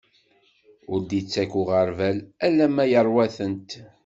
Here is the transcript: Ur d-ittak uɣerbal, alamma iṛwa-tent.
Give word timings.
Ur 0.91 0.99
d-ittak 1.01 1.51
uɣerbal, 1.61 2.17
alamma 2.45 2.83
iṛwa-tent. 2.87 3.69